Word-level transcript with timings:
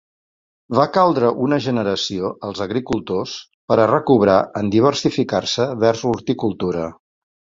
Va 0.77 0.85
caldre 0.93 1.27
una 1.47 1.59
generació 1.65 2.31
als 2.47 2.61
agricultors 2.65 3.35
per 3.73 3.77
a 3.83 3.87
recobrar 3.93 4.39
en 4.61 4.73
diversificar-se 4.77 5.71
vers 5.85 6.05
l'horticultura. 6.09 6.89